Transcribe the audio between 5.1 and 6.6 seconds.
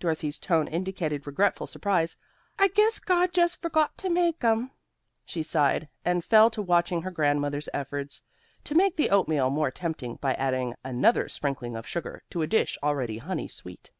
she sighed, and fell to